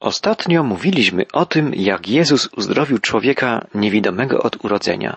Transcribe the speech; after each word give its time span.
Ostatnio 0.00 0.62
mówiliśmy 0.62 1.24
o 1.32 1.46
tym, 1.46 1.74
jak 1.74 2.08
Jezus 2.08 2.48
uzdrowił 2.56 2.98
człowieka 2.98 3.66
niewidomego 3.74 4.42
od 4.42 4.64
urodzenia. 4.64 5.16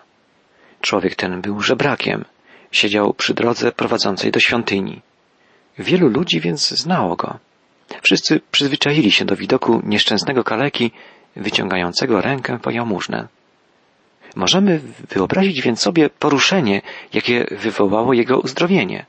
Człowiek 0.82 1.16
ten 1.16 1.42
był 1.42 1.62
żebrakiem, 1.62 2.26
siedział 2.72 3.14
przy 3.14 3.34
drodze 3.34 3.72
prowadzącej 3.72 4.32
do 4.32 4.40
świątyni. 4.40 5.02
Wielu 5.80 6.08
ludzi 6.08 6.40
więc 6.40 6.70
znało 6.70 7.16
go. 7.16 7.40
Wszyscy 8.02 8.42
przyzwyczaili 8.52 9.12
się 9.12 9.26
do 9.26 9.36
widoku 9.36 9.82
nieszczęsnego 9.84 10.44
kaleki 10.44 10.92
wyciągającego 11.36 12.22
rękę 12.22 12.60
po 12.60 12.72
jałmużnę. 12.72 13.28
Możemy 14.36 14.82
wyobrazić 15.10 15.62
więc 15.62 15.80
sobie 15.80 16.10
poruszenie, 16.10 16.82
jakie 17.14 17.46
wywołało 17.52 18.14
jego 18.14 18.40
uzdrowienie. 18.40 19.06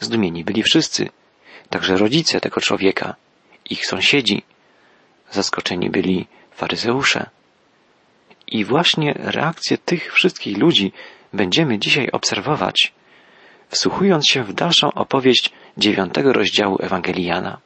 Zdumieni 0.00 0.44
byli 0.44 0.62
wszyscy, 0.62 1.08
także 1.70 1.96
rodzice 1.96 2.40
tego 2.40 2.60
człowieka, 2.60 3.14
ich 3.70 3.86
sąsiedzi. 3.86 4.42
Zaskoczeni 5.30 5.90
byli 5.90 6.26
faryzeusze. 6.50 7.30
I 8.46 8.64
właśnie 8.64 9.14
reakcję 9.16 9.78
tych 9.78 10.12
wszystkich 10.12 10.58
ludzi 10.58 10.92
będziemy 11.32 11.78
dzisiaj 11.78 12.10
obserwować, 12.10 12.92
wsłuchując 13.68 14.26
się 14.26 14.44
w 14.44 14.52
dalszą 14.52 14.92
opowieść 14.92 15.50
dziewiątego 15.78 16.32
rozdziału 16.32 16.78
Ewangeliana. 16.80 17.58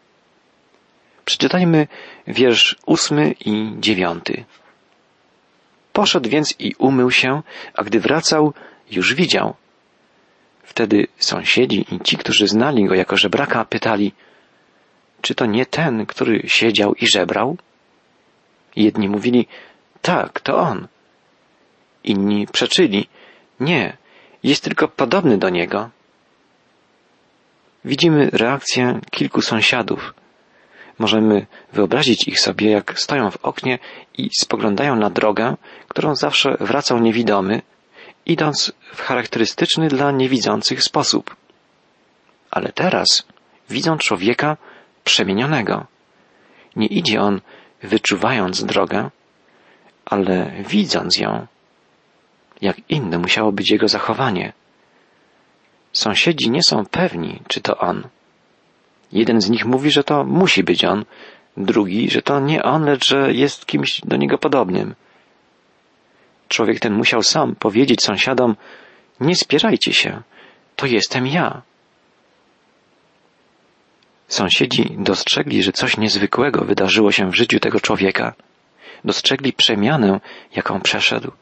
Przeczytajmy 1.25 1.87
wiersz 2.27 2.77
ósmy 2.87 3.35
i 3.41 3.73
dziewiąty. 3.79 4.45
Poszedł 5.93 6.31
więc 6.31 6.55
i 6.59 6.75
umył 6.79 7.11
się, 7.11 7.43
a 7.75 7.85
gdy 7.85 8.01
wracał, 8.01 8.53
już 8.91 9.15
widział. 9.15 9.55
Wtedy 10.63 11.07
sąsiedzi 11.19 11.87
i 11.95 12.01
ci, 12.01 12.17
którzy 12.17 12.49
znali 12.49 12.85
go 12.85 12.95
jako 12.95 13.17
żebraka, 13.17 13.65
pytali, 13.65 14.13
czy 15.25 15.35
to 15.35 15.47
nie 15.47 15.67
ten, 15.67 16.07
który 16.07 16.43
siedział 16.47 16.95
i 16.95 17.07
żebrał? 17.07 17.57
Jedni 18.77 19.09
mówili, 19.09 19.47
tak, 20.03 20.41
to 20.41 20.57
on. 20.57 20.89
Inni 22.05 22.47
przeczyli, 22.47 23.09
nie, 23.61 23.97
jest 24.43 24.65
tylko 24.65 24.89
podobny 24.89 25.39
do 25.39 25.49
niego. 25.49 25.91
Widzimy 27.85 28.31
reakcję 28.33 29.01
kilku 29.11 29.41
sąsiadów. 29.41 30.15
Możemy 30.99 31.47
wyobrazić 31.73 32.29
ich 32.29 32.41
sobie, 32.41 32.71
jak 32.71 33.01
stoją 33.01 33.31
w 33.31 33.45
oknie 33.45 33.79
i 34.19 34.31
spoglądają 34.41 34.97
na 34.97 35.11
drogę, 35.11 35.57
którą 35.89 36.15
zawsze 36.15 36.57
wracał 36.61 36.99
niewidomy, 36.99 37.63
idąc 38.27 38.73
w 38.95 39.01
charakterystyczny 39.01 39.89
dla 39.89 40.11
niewidzących 40.11 40.83
sposób. 40.83 41.37
Ale 42.51 42.73
teraz 42.73 43.27
widzą 43.71 43.99
człowieka 43.99 44.57
przemienionego. 45.05 45.87
Nie 46.77 46.87
idzie 46.87 47.21
on 47.21 47.41
wyczuwając 47.83 48.65
drogę, 48.65 49.11
ale 50.05 50.53
widząc 50.69 51.19
ją. 51.19 51.47
Jak 52.61 52.77
inne 52.89 53.19
musiało 53.19 53.53
być 53.53 53.71
jego 53.71 53.89
zachowanie. 53.89 54.53
Sąsiedzi 55.93 56.51
nie 56.51 56.63
są 56.63 56.87
pewni, 56.87 57.41
czy 57.49 57.61
to 57.61 57.79
on. 57.79 58.09
Jeden 59.13 59.41
z 59.41 59.51
nich 59.51 59.65
mówi, 59.65 59.91
że 59.91 60.05
to 60.05 60.25
musi 60.25 60.63
być 60.63 60.85
on, 60.85 61.05
drugi, 61.57 62.11
że 62.11 62.23
to 62.23 62.41
nie 62.41 62.63
on, 62.63 62.85
lecz 62.85 63.09
że 63.09 63.33
jest 63.33 63.67
kimś 63.67 64.01
do 64.01 64.17
niego 64.17 64.39
podobnym. 64.39 64.95
Człowiek 66.49 66.81
ten 66.81 66.95
musiał 66.95 67.23
sam 67.23 67.55
powiedzieć 67.55 68.05
sąsiadom, 68.05 68.57
nie 69.21 69.37
spierajcie 69.37 69.93
się, 69.93 70.23
to 70.77 70.87
jestem 70.87 71.27
ja. 71.27 71.63
Sąsiedzi 74.29 74.97
dostrzegli, 74.99 75.63
że 75.63 75.73
coś 75.73 75.97
niezwykłego 75.97 76.65
wydarzyło 76.65 77.13
się 77.13 77.31
w 77.31 77.35
życiu 77.35 77.61
tego 77.61 77.81
człowieka. 77.81 78.35
Dostrzegli 79.05 79.53
przemianę, 79.53 80.21
jaką 80.57 80.81
przeszedł. 80.81 81.33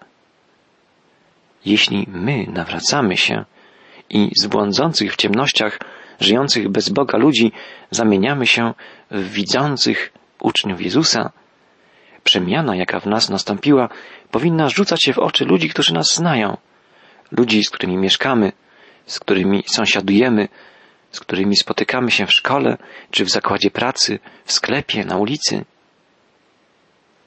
Jeśli 1.65 2.07
my 2.09 2.47
nawracamy 2.49 3.17
się 3.17 3.45
i 4.11 4.31
z 4.37 4.47
błądzących 4.47 5.13
w 5.13 5.17
ciemnościach, 5.17 5.79
żyjących 6.21 6.69
bez 6.69 6.89
Boga 6.89 7.19
ludzi 7.19 7.53
zamieniamy 7.91 8.47
się 8.47 8.75
w 9.11 9.31
widzących 9.31 10.13
uczniów 10.41 10.83
Jezusa, 10.83 11.33
przemiana, 12.25 12.77
jaka 12.77 13.01
w 13.01 13.07
nas 13.07 13.31
nastąpiła, 13.31 13.89
powinna 14.31 14.69
rzucać 14.69 15.03
się 15.03 15.13
w 15.13 15.19
oczy 15.19 15.45
ludzi, 15.45 15.69
którzy 15.69 15.95
nas 15.95 16.15
znają, 16.15 16.57
ludzi, 17.33 17.65
z 17.65 17.71
którymi 17.71 17.97
mieszkamy, 17.97 18.53
z 19.07 19.21
którymi 19.21 19.65
sąsiadujemy, 19.67 20.49
z 21.13 21.21
którymi 21.21 21.57
spotykamy 21.57 22.11
się 22.11 22.27
w 22.27 22.33
szkole, 22.33 22.77
czy 23.11 23.25
w 23.25 23.31
zakładzie 23.31 23.71
pracy, 23.71 24.19
w 24.45 24.53
sklepie, 24.53 25.05
na 25.05 25.17
ulicy. 25.17 25.65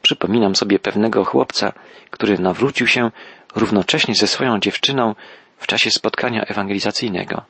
Przypominam 0.02 0.56
sobie 0.56 0.80
pewnego 0.80 1.26
chłopca, 1.26 1.74
który 2.10 2.40
nawrócił 2.40 2.88
się 2.88 3.12
równocześnie 3.56 4.16
ze 4.16 4.28
swoją 4.28 4.60
dziewczyną 4.60 5.16
w 5.58 5.68
czasie 5.68 5.92
spotkania 5.92 6.46
ewangelizacyjnego. 6.46 7.42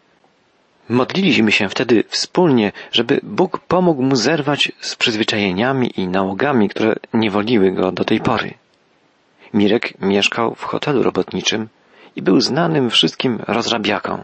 Modliliśmy 0.90 1.52
się 1.52 1.70
wtedy 1.70 2.04
wspólnie, 2.08 2.72
żeby 2.92 3.20
Bóg 3.24 3.60
pomógł 3.60 4.04
mu 4.04 4.16
zerwać 4.16 4.72
z 4.80 4.96
przyzwyczajeniami 4.96 5.92
i 6.00 6.08
nałogami, 6.08 6.70
które 6.70 6.96
niewoliły 7.14 7.72
go 7.72 7.92
do 7.92 8.06
tej 8.06 8.20
pory. 8.20 8.54
Mirek 9.54 9.94
mieszkał 10.02 10.56
w 10.56 10.64
hotelu 10.64 11.04
robotniczym 11.04 11.70
i 12.16 12.22
był 12.22 12.42
znanym 12.42 12.90
wszystkim 12.90 13.40
rozrabiaką. 13.48 14.24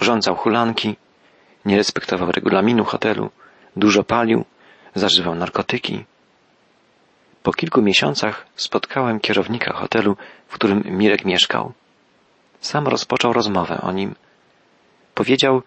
Urządzał 0.00 0.36
hulanki, 0.36 0.96
nie 1.64 1.76
respektował 1.76 2.32
regulaminu 2.32 2.84
hotelu, 2.84 3.30
dużo 3.76 4.04
palił, 4.04 4.44
zażywał 4.94 5.34
narkotyki. 5.34 6.04
Po 7.42 7.52
kilku 7.52 7.82
miesiącach 7.82 8.46
spotkałem 8.56 9.20
kierownika 9.20 9.72
hotelu, 9.72 10.16
w 10.48 10.54
którym 10.54 10.82
Mirek 10.86 11.24
mieszkał. 11.24 11.72
Sam 12.60 12.88
rozpoczął 12.88 13.32
rozmowę 13.32 13.80
o 13.80 13.92
nim. 13.92 14.14
Powiedział, 15.14 15.62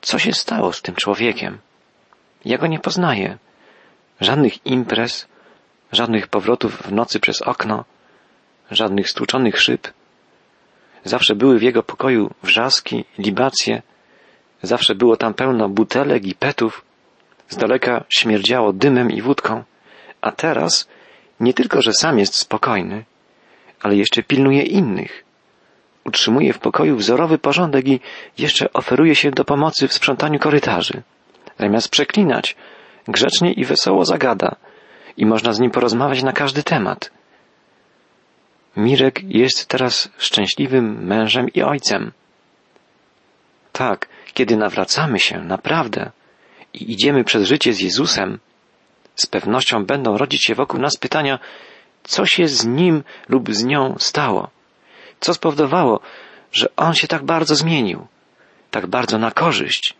co 0.00 0.18
się 0.18 0.32
stało 0.32 0.72
z 0.72 0.82
tym 0.82 0.94
człowiekiem. 0.94 1.58
Ja 2.44 2.58
go 2.58 2.66
nie 2.66 2.78
poznaję. 2.78 3.38
Żadnych 4.20 4.66
imprez, 4.66 5.28
żadnych 5.92 6.28
powrotów 6.28 6.82
w 6.82 6.92
nocy 6.92 7.20
przez 7.20 7.42
okno, 7.42 7.84
żadnych 8.70 9.10
stłuczonych 9.10 9.60
szyb. 9.60 9.88
Zawsze 11.04 11.34
były 11.34 11.58
w 11.58 11.62
jego 11.62 11.82
pokoju 11.82 12.30
wrzaski, 12.42 13.04
libacje, 13.18 13.82
zawsze 14.62 14.94
było 14.94 15.16
tam 15.16 15.34
pełno 15.34 15.68
butelek 15.68 16.26
i 16.26 16.34
petów, 16.34 16.84
z 17.48 17.56
daleka 17.56 18.04
śmierdziało 18.08 18.72
dymem 18.72 19.10
i 19.10 19.22
wódką, 19.22 19.64
a 20.20 20.32
teraz 20.32 20.88
nie 21.40 21.54
tylko, 21.54 21.82
że 21.82 21.92
sam 21.92 22.18
jest 22.18 22.34
spokojny, 22.34 23.04
ale 23.80 23.96
jeszcze 23.96 24.22
pilnuje 24.22 24.62
innych. 24.62 25.24
Utrzymuje 26.04 26.52
w 26.52 26.58
pokoju 26.58 26.96
wzorowy 26.96 27.38
porządek 27.38 27.88
i 27.88 28.00
jeszcze 28.38 28.72
oferuje 28.72 29.14
się 29.14 29.30
do 29.30 29.44
pomocy 29.44 29.88
w 29.88 29.92
sprzątaniu 29.92 30.38
korytarzy. 30.38 31.02
Zamiast 31.58 31.88
przeklinać, 31.88 32.56
grzecznie 33.08 33.52
i 33.52 33.64
wesoło 33.64 34.04
zagada 34.04 34.56
i 35.16 35.26
można 35.26 35.52
z 35.52 35.60
nim 35.60 35.70
porozmawiać 35.70 36.22
na 36.22 36.32
każdy 36.32 36.62
temat. 36.62 37.10
Mirek 38.76 39.22
jest 39.22 39.68
teraz 39.68 40.08
szczęśliwym 40.18 41.04
mężem 41.04 41.48
i 41.48 41.62
ojcem. 41.62 42.12
Tak, 43.72 44.08
kiedy 44.34 44.56
nawracamy 44.56 45.20
się 45.20 45.38
naprawdę 45.38 46.10
i 46.74 46.92
idziemy 46.92 47.24
przez 47.24 47.48
życie 47.48 47.72
z 47.72 47.80
Jezusem, 47.80 48.38
z 49.14 49.26
pewnością 49.26 49.84
będą 49.84 50.18
rodzić 50.18 50.44
się 50.44 50.54
wokół 50.54 50.80
nas 50.80 50.96
pytania, 50.96 51.38
co 52.02 52.26
się 52.26 52.48
z 52.48 52.66
nim 52.66 53.02
lub 53.28 53.54
z 53.54 53.64
nią 53.64 53.96
stało? 53.98 54.50
Co 55.20 55.34
spowodowało, 55.34 56.00
że 56.52 56.76
on 56.76 56.94
się 56.94 57.08
tak 57.08 57.24
bardzo 57.24 57.54
zmienił, 57.56 58.06
tak 58.70 58.86
bardzo 58.86 59.18
na 59.18 59.30
korzyść? 59.30 59.94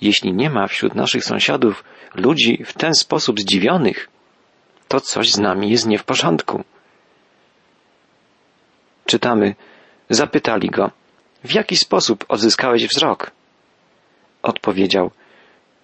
Jeśli 0.00 0.32
nie 0.32 0.50
ma 0.50 0.66
wśród 0.66 0.94
naszych 0.94 1.24
sąsiadów 1.24 1.84
ludzi 2.14 2.64
w 2.66 2.72
ten 2.72 2.94
sposób 2.94 3.40
zdziwionych, 3.40 4.08
to 4.88 5.00
coś 5.00 5.32
z 5.32 5.38
nami 5.38 5.70
jest 5.70 5.86
nie 5.86 5.98
w 5.98 6.04
porządku. 6.04 6.64
Czytamy, 9.06 9.54
zapytali 10.10 10.70
go, 10.70 10.90
w 11.44 11.52
jaki 11.54 11.76
sposób 11.76 12.24
odzyskałeś 12.28 12.86
wzrok? 12.86 13.30
Odpowiedział, 14.42 15.10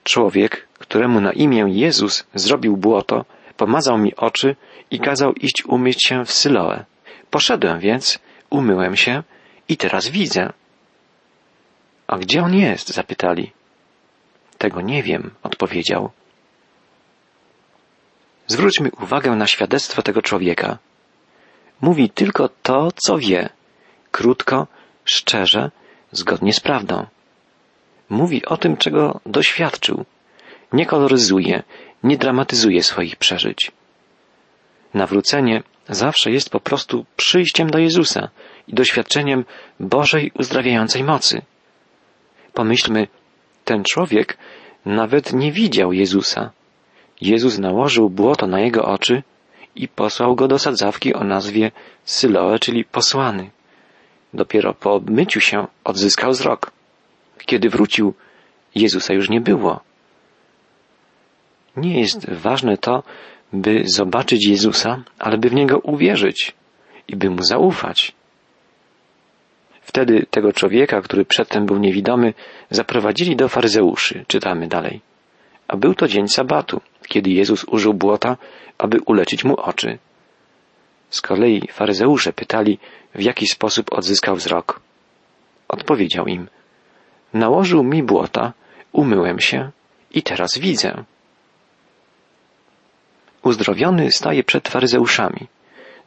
człowiek, 0.05 0.69
któremu 0.79 1.21
na 1.21 1.33
imię 1.33 1.65
Jezus 1.69 2.25
zrobił 2.35 2.77
błoto, 2.77 3.25
pomazał 3.57 3.99
mi 3.99 4.17
oczy 4.17 4.57
i 4.91 5.01
kazał 5.01 5.33
iść 5.33 5.65
umyć 5.67 6.05
się 6.05 6.25
w 6.25 6.33
Syloę. 6.33 6.85
Poszedłem 7.31 7.81
więc, 7.81 8.19
umyłem 8.51 8.97
się 8.97 9.23
i 9.69 9.77
teraz 9.77 10.09
widzę. 10.09 10.53
A 12.07 12.19
gdzie 12.19 12.43
on 12.43 12.55
jest? 12.55 12.89
zapytali. 12.89 13.53
Tego 14.59 14.81
nie 14.81 15.03
wiem, 15.03 15.31
odpowiedział. 15.43 16.11
Zwróćmy 18.47 18.91
uwagę 19.03 19.31
na 19.31 19.47
świadectwo 19.47 20.03
tego 20.03 20.23
człowieka. 20.23 20.79
Mówi 21.81 22.11
tylko 22.11 22.49
to, 22.49 22.89
co 22.97 23.19
wie, 23.19 23.49
krótko, 24.11 24.67
szczerze, 25.05 25.71
zgodnie 26.13 26.53
z 26.53 26.61
prawdą. 26.61 27.07
Mówi 28.09 28.45
o 28.45 28.57
tym, 28.57 28.77
czego 28.77 29.21
doświadczył. 29.27 30.05
nie 30.73 30.87
koloryzuje, 30.87 31.63
nie 32.03 32.17
dramatyzuje 32.17 32.83
swoich 32.83 33.17
przeżyć. 33.17 33.73
Nawrócenie 34.95 35.63
zawsze 35.89 36.31
jest 36.31 36.51
po 36.51 36.61
prostu 36.61 37.07
przyjściem 37.17 37.71
do 37.71 37.79
Jezusa 37.79 38.29
i 38.69 38.75
doświadczeniem 38.75 39.45
Bożej 39.81 40.33
uzdrawiającej 40.35 41.05
mocy. 41.05 41.43
Pomyślmy, 42.55 43.09
ten 43.65 43.85
człowiek 43.85 44.39
nawet 44.85 45.33
nie 45.33 45.53
widział 45.53 45.93
Jezusa. 45.93 46.51
Jezus 47.21 47.59
nałożył 47.59 48.11
błoto 48.11 48.47
na 48.47 48.61
jego 48.61 48.85
oczy 48.85 49.23
i 49.75 49.89
posłał 49.89 50.37
go 50.37 50.49
do 50.49 50.59
sadzawki 50.59 51.15
o 51.15 51.25
nazwie 51.25 51.71
Syloe, 52.05 52.59
czyli 52.59 52.85
posłany. 52.85 53.51
Dopiero 54.35 54.75
po 54.75 54.93
obmyciu 54.93 55.41
się 55.41 55.67
odzyskał 55.85 56.31
wzrok. 56.31 56.71
Kiedy 57.47 57.69
wrócił, 57.69 58.15
Jezusa 58.75 59.15
już 59.15 59.31
nie 59.31 59.41
było. 59.41 59.81
Nie 61.77 62.01
jest 62.01 62.31
ważne 62.31 62.77
to, 62.77 63.03
by 63.53 63.83
zobaczyć 63.87 64.47
Jezusa, 64.47 65.05
ale 65.19 65.39
by 65.39 65.49
w 65.49 65.55
Niego 65.55 65.79
uwierzyć 65.79 66.55
i 67.09 67.17
by 67.17 67.31
Mu 67.31 67.43
zaufać. 67.43 68.13
Wtedy 69.81 70.27
tego 70.31 70.53
człowieka, 70.53 71.01
który 71.01 71.25
przedtem 71.25 71.67
był 71.67 71.79
niewidomy, 71.79 72.35
zaprowadzili 72.71 73.37
do 73.37 73.49
faryzeuszy, 73.49 74.25
czytamy 74.29 74.69
dalej. 74.69 75.01
A 75.69 75.77
był 75.77 75.95
to 75.95 76.09
dzień 76.09 76.29
sabatu, 76.29 76.81
kiedy 77.09 77.31
Jezus 77.31 77.65
użył 77.65 77.95
błota, 77.95 78.37
aby 78.79 78.99
uleczyć 79.07 79.45
mu 79.45 79.57
oczy. 79.57 79.99
Z 81.13 81.21
kolei 81.21 81.69
faryzeusze 81.73 82.33
pytali, 82.33 82.79
w 83.15 83.23
jaki 83.23 83.47
sposób 83.47 83.93
odzyskał 83.93 84.37
wzrok. 84.37 84.81
Odpowiedział 85.69 86.27
im, 86.27 86.49
nałożył 87.35 87.83
mi 87.83 88.03
błota, 88.03 88.53
umyłem 88.93 89.41
się 89.41 89.71
i 90.11 90.23
teraz 90.23 90.59
widzę. 90.59 91.05
Uzdrowiony 93.43 94.13
staje 94.13 94.45
przed 94.45 94.69
faryzeuszami. 94.69 95.47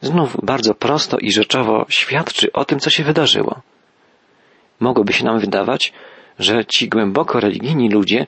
Znów 0.00 0.36
bardzo 0.42 0.74
prosto 0.74 1.18
i 1.18 1.32
rzeczowo 1.32 1.86
świadczy 1.88 2.52
o 2.52 2.64
tym, 2.64 2.78
co 2.78 2.90
się 2.90 3.04
wydarzyło. 3.04 3.60
Mogłoby 4.80 5.12
się 5.12 5.24
nam 5.24 5.38
wydawać, 5.38 5.92
że 6.38 6.64
ci 6.64 6.88
głęboko 6.88 7.40
religijni 7.40 7.90
ludzie 7.90 8.26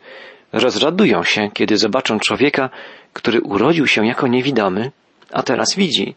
rozradują 0.52 1.22
się, 1.22 1.50
kiedy 1.52 1.76
zobaczą 1.76 2.18
człowieka, 2.18 2.70
który 3.12 3.40
urodził 3.40 3.86
się 3.86 4.06
jako 4.06 4.26
niewidomy, 4.26 4.90
a 5.32 5.42
teraz 5.42 5.76
widzi. 5.76 6.14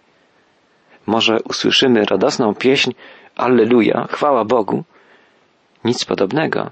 Może 1.06 1.38
usłyszymy 1.50 2.06
radosną 2.06 2.56
pieśń 2.56 2.92
Alleluja, 3.36 4.08
chwała 4.12 4.46
Bogu. 4.46 4.84
Nic 5.86 6.06
podobnego. 6.06 6.72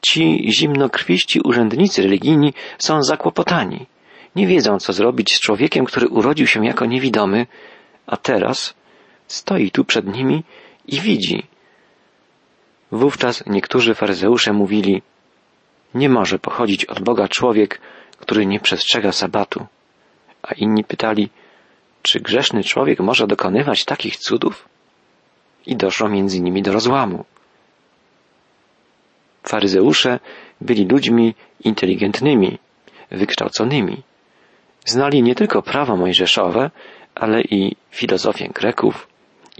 Ci 0.00 0.52
zimnokrwiści 0.52 1.40
urzędnicy 1.44 2.02
religijni 2.02 2.54
są 2.78 3.02
zakłopotani. 3.02 3.86
Nie 4.36 4.46
wiedzą, 4.46 4.78
co 4.78 4.92
zrobić 4.92 5.34
z 5.34 5.40
człowiekiem, 5.40 5.84
który 5.84 6.08
urodził 6.08 6.46
się 6.46 6.66
jako 6.66 6.86
niewidomy, 6.86 7.46
a 8.06 8.16
teraz 8.16 8.74
stoi 9.26 9.70
tu 9.70 9.84
przed 9.84 10.06
nimi 10.06 10.44
i 10.86 11.00
widzi. 11.00 11.46
Wówczas 12.92 13.44
niektórzy 13.46 13.94
faryzeusze 13.94 14.52
mówili, 14.52 15.02
nie 15.94 16.08
może 16.08 16.38
pochodzić 16.38 16.84
od 16.84 17.00
Boga 17.00 17.28
człowiek, 17.28 17.80
który 18.18 18.46
nie 18.46 18.60
przestrzega 18.60 19.12
sabatu. 19.12 19.66
A 20.42 20.54
inni 20.54 20.84
pytali, 20.84 21.28
czy 22.02 22.20
grzeszny 22.20 22.64
człowiek 22.64 23.00
może 23.00 23.26
dokonywać 23.26 23.84
takich 23.84 24.16
cudów? 24.16 24.68
I 25.66 25.76
doszło 25.76 26.08
między 26.08 26.40
nimi 26.40 26.62
do 26.62 26.72
rozłamu. 26.72 27.24
Faryzeusze 29.42 30.20
byli 30.60 30.86
ludźmi 30.86 31.34
inteligentnymi, 31.64 32.58
wykształconymi. 33.10 34.02
Znali 34.84 35.22
nie 35.22 35.34
tylko 35.34 35.62
prawo 35.62 35.96
mojżeszowe, 35.96 36.70
ale 37.14 37.42
i 37.42 37.76
filozofię 37.90 38.48
Greków 38.48 39.08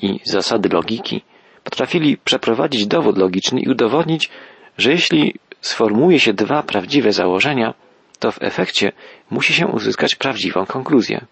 i 0.03 0.21
zasady 0.25 0.69
logiki. 0.69 1.23
Potrafili 1.65 2.17
przeprowadzić 2.17 2.87
dowód 2.87 3.19
logiczny 3.19 3.61
i 3.61 3.69
udowodnić, 3.69 4.31
że 4.79 4.91
jeśli 4.91 5.35
sformułuje 5.61 6.21
się 6.21 6.33
dwa 6.33 6.62
prawdziwe 6.62 7.12
założenia, 7.12 7.75
to 8.19 8.33
w 8.33 8.43
efekcie 8.43 8.93
musi 9.31 9.55
się 9.55 9.67
uzyskać 9.67 10.15
prawdziwą 10.15 10.67
konkluzję. 10.67 11.27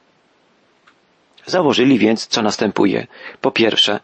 Założyli 1.50 1.98
więc, 1.98 2.26
co 2.26 2.42
następuje. 2.42 3.06
Po 3.40 3.50
pierwsze, 3.50 4.00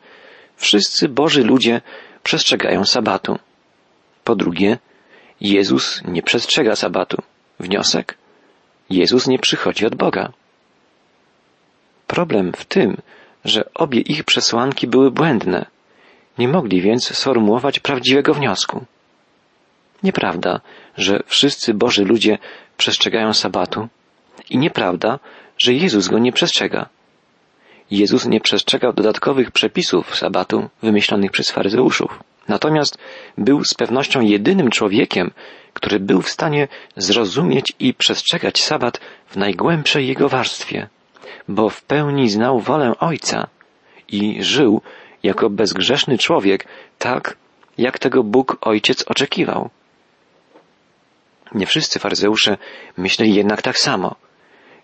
wszyscy 0.56 1.08
Boży 1.08 1.43
ludzie 1.43 1.81
przestrzegają 2.22 2.84
sabatu. 2.84 3.38
Po 4.25 4.37
drugie, 4.37 4.78
Jezus 5.40 6.02
nie 6.04 6.22
przestrzega 6.22 6.76
sabatu. 6.76 7.22
Wniosek? 7.60 8.19
Jezus 8.90 9.26
nie 9.26 9.38
przychodzi 9.38 9.87
od 9.87 9.94
Boga. 9.94 10.32
Problem 12.06 12.52
w 12.52 12.64
tym, 12.64 12.96
że 13.44 13.64
obie 13.75 14.00
ich 14.00 14.25
przesłanki 14.25 14.87
były 14.87 15.10
błędne. 15.10 15.66
Nie 16.38 16.48
mogli 16.48 16.82
więc 16.82 17.16
sformułować 17.19 17.78
prawdziwego 17.78 18.34
wniosku. 18.34 18.84
Nieprawda, 20.02 20.60
że 20.96 21.22
wszyscy 21.26 21.75
Boży 21.75 22.04
ludzie 22.04 22.38
przestrzegają 22.76 23.32
sabatu 23.32 23.88
i 24.50 24.58
nieprawda, 24.58 25.19
że 25.58 25.72
Jezus 25.72 26.08
go 26.08 26.19
nie 26.19 26.32
przestrzega. 26.32 26.88
Jezus 27.91 28.27
nie 28.27 28.41
przestrzegał 28.41 28.93
dodatkowych 28.93 29.50
przepisów 29.50 30.17
sabatu 30.17 30.69
wymyślonych 30.83 31.31
przez 31.31 31.50
faryzeuszów. 31.50 32.23
Natomiast 32.49 32.99
był 33.38 33.65
z 33.65 33.75
pewnością 33.75 34.21
jedynym 34.21 34.71
człowiekiem, 34.71 35.31
który 35.73 36.00
był 36.00 36.23
w 36.23 36.31
stanie 36.31 36.69
zrozumieć 36.97 37.73
i 37.79 37.94
przestrzegać 37.94 38.62
sabat 38.62 39.00
w 39.27 39.37
najgłębszej 39.37 40.09
jego 40.09 40.29
warstwie, 40.29 40.88
bo 41.49 41.69
w 41.69 41.83
pełni 41.83 42.31
znał 42.31 42.61
wolę 42.61 42.93
Ojca 42.99 43.47
i 44.09 44.43
żył 44.43 44.81
jako 45.23 45.50
bezgrzeszny 45.50 46.19
człowiek 46.19 46.67
tak, 46.99 47.37
jak 47.79 47.99
tego 47.99 48.23
Bóg 48.23 48.56
Ojciec 48.61 49.05
oczekiwał. 49.06 49.71
Nie 51.55 51.67
wszyscy 51.67 51.99
faryzeusze 51.99 52.56
myśleli 52.97 53.35
jednak 53.35 53.62
tak 53.62 53.79
samo. 53.79 54.17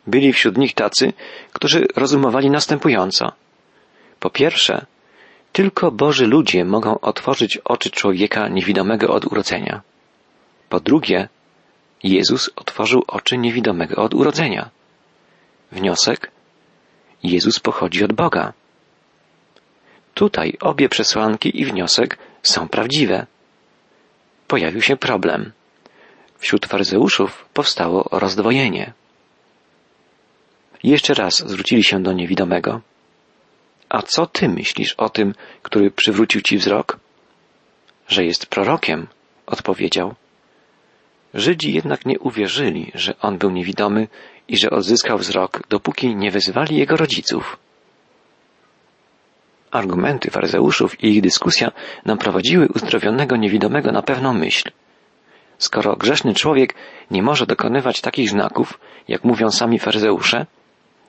Byli 0.06 0.32
wśród 0.32 0.58
nich 0.58 0.74
tacy, 0.74 1.12
którzy 1.52 1.86
rozumowali 1.96 2.50
następująco. 2.50 3.32
Po 4.20 4.30
pierwsze, 4.30 4.86
tylko 5.52 5.90
Boży 5.90 6.26
ludzie 6.26 6.64
mogą 6.64 7.00
otworzyć 7.00 7.56
oczy 7.56 7.90
człowieka 7.90 8.48
niewidomego 8.48 9.08
od 9.14 9.24
urodzenia. 9.24 9.82
Po 10.68 10.80
drugie, 10.80 11.28
Jezus 12.02 12.50
otworzył 12.56 13.04
oczy 13.06 13.38
niewidomego 13.38 14.02
od 14.02 14.14
urodzenia. 14.14 14.70
Wniosek? 15.72 16.30
Jezus 17.22 17.60
pochodzi 17.60 18.04
od 18.04 18.12
Boga. 18.12 18.52
Tutaj 20.14 20.56
obie 20.60 20.88
przesłanki 20.88 21.60
i 21.60 21.64
wniosek 21.64 22.18
są 22.42 22.68
prawdziwe. 22.68 23.26
Pojawił 24.48 24.82
się 24.82 24.96
problem. 24.96 25.52
Wśród 26.38 26.66
faryzeuszów 26.66 27.44
powstało 27.54 28.08
rozdwojenie. 28.12 28.92
Jeszcze 30.82 31.14
raz 31.14 31.34
zwrócili 31.34 31.84
się 31.84 32.02
do 32.02 32.12
niewidomego. 32.12 32.80
A 33.88 34.02
co 34.02 34.26
ty 34.26 34.48
myślisz 34.48 34.94
o 34.94 35.08
tym, 35.08 35.34
który 35.62 35.90
przywrócił 35.90 36.40
ci 36.40 36.58
wzrok? 36.58 36.98
Że 38.08 38.24
jest 38.24 38.46
prorokiem, 38.46 39.06
odpowiedział. 39.46 40.14
Żydzi 41.34 41.72
jednak 41.72 42.06
nie 42.06 42.18
uwierzyli, 42.18 42.92
że 42.94 43.14
on 43.20 43.38
był 43.38 43.50
niewidomy 43.50 44.08
i 44.48 44.56
że 44.56 44.70
odzyskał 44.70 45.18
wzrok, 45.18 45.68
dopóki 45.68 46.16
nie 46.16 46.30
wezwali 46.30 46.76
jego 46.76 46.96
rodziców. 46.96 47.58
Argumenty 49.70 50.30
faryzeuszów 50.30 51.04
i 51.04 51.06
ich 51.06 51.22
dyskusja 51.22 51.72
naprowadziły 52.04 52.68
uzdrowionego 52.74 53.36
niewidomego 53.36 53.92
na 53.92 54.02
pewną 54.02 54.32
myśl. 54.32 54.70
Skoro 55.58 55.96
grzeszny 55.96 56.34
człowiek 56.34 56.74
nie 57.10 57.22
może 57.22 57.46
dokonywać 57.46 58.00
takich 58.00 58.30
znaków, 58.30 58.80
jak 59.08 59.24
mówią 59.24 59.50
sami 59.50 59.78
faryzeusze, 59.78 60.46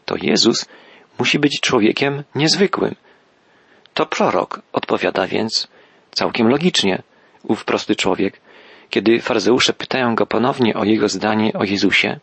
to 0.05 0.15
Jezus 0.21 0.65
musi 1.19 1.39
być 1.39 1.59
człowiekiem 1.61 2.23
niezwykłym. 2.35 2.95
To 3.93 4.05
prorok, 4.05 4.61
odpowiada 4.73 5.27
więc 5.27 5.67
całkiem 6.11 6.47
logicznie 6.47 7.03
ów 7.43 7.65
prosty 7.65 7.95
człowiek, 7.95 8.41
kiedy 8.89 9.19
faryzeusze 9.19 9.73
pytają 9.73 10.15
go 10.15 10.25
ponownie 10.25 10.73
o 10.73 10.83
jego 10.83 11.09
zdanie 11.09 11.53
o 11.53 11.63
Jezusie. 11.63 12.19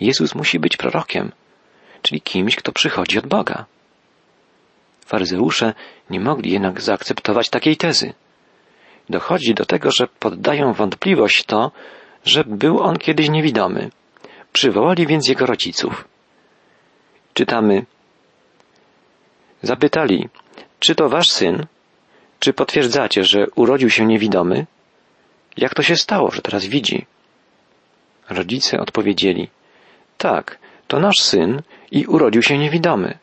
Jezus 0.00 0.34
musi 0.34 0.58
być 0.58 0.76
prorokiem, 0.76 1.32
czyli 2.02 2.20
kimś, 2.20 2.56
kto 2.56 2.72
przychodzi 2.72 3.18
od 3.18 3.26
Boga. 3.26 3.64
Faryzeusze 5.06 5.74
nie 6.10 6.20
mogli 6.20 6.52
jednak 6.52 6.80
zaakceptować 6.80 7.48
takiej 7.48 7.76
tezy. 7.76 8.12
Dochodzi 9.08 9.54
do 9.54 9.66
tego, 9.66 9.90
że 9.90 10.08
poddają 10.18 10.72
wątpliwość 10.72 11.44
to, 11.44 11.70
że 12.24 12.44
był 12.44 12.80
on 12.80 12.98
kiedyś 12.98 13.28
niewidomy. 13.28 13.90
Przywołali 14.52 15.06
więc 15.06 15.28
jego 15.28 15.46
rodziców. 15.46 16.04
Czytamy. 17.34 17.84
Zapytali, 19.62 20.28
czy 20.78 20.94
to 20.94 21.08
wasz 21.08 21.30
syn? 21.30 21.66
Czy 22.38 22.52
potwierdzacie, 22.52 23.24
że 23.24 23.46
urodził 23.54 23.90
się 23.90 24.06
niewidomy? 24.06 24.66
Jak 25.56 25.74
to 25.74 25.82
się 25.82 25.96
stało, 25.96 26.30
że 26.30 26.42
teraz 26.42 26.66
widzi? 26.66 27.06
Rodzice 28.28 28.80
odpowiedzieli, 28.80 29.48
tak, 30.18 30.58
to 30.88 31.00
nasz 31.00 31.16
syn 31.22 31.62
i 31.90 32.06
urodził 32.06 32.42
się 32.42 32.58
niewidomy. 32.58 33.18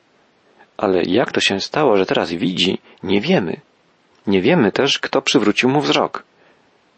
Ale 0.78 1.04
jak 1.04 1.32
to 1.32 1.40
się 1.40 1.60
stało, 1.60 1.98
że 1.98 2.06
teraz 2.06 2.32
widzi, 2.32 2.78
nie 3.04 3.22
wiemy. 3.22 3.62
Nie 4.28 4.42
wiemy 4.42 4.72
też, 4.72 5.00
kto 5.00 5.22
przywrócił 5.22 5.70
mu 5.70 5.82
wzrok. 5.82 6.24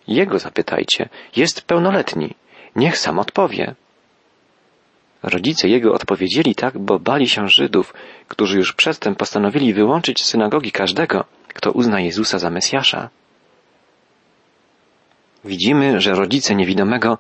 Jego 0.08 0.40
zapytajcie, 0.40 1.10
jest 1.36 1.62
pełnoletni. 1.62 2.36
Niech 2.76 2.98
sam 2.98 3.20
odpowie. 3.20 3.76
Rodzice 5.24 5.68
jego 5.70 5.94
odpowiedzieli 5.94 6.56
tak, 6.56 6.78
bo 6.78 7.00
bali 7.00 7.30
się 7.30 7.48
Żydów, 7.48 7.94
którzy 8.28 8.58
już 8.58 8.74
przedtem 8.74 9.16
postanowili 9.16 9.74
wyłączyć 9.74 10.24
z 10.24 10.26
synagogi 10.26 10.72
każdego, 10.72 11.26
kto 11.48 11.72
uzna 11.72 12.00
Jezusa 12.00 12.40
za 12.40 12.50
Mesjasza. 12.50 13.10
Widzimy, 15.46 16.02
że 16.02 16.12
rodzice 16.12 16.56
niewidomego 16.56 17.18